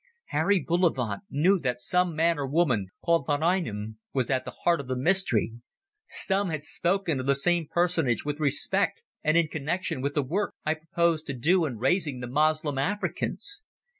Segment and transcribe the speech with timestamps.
[0.29, 4.79] Harry Bullivant knew that some man or woman called von Einem was at the heart
[4.81, 5.61] of the mystery.
[6.07, 10.55] Stumm had spoken of the same personage with respect and in connection with the work
[10.65, 13.61] I proposed to do in raising the Moslem Africans.